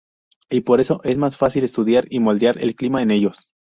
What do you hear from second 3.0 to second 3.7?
en ellos.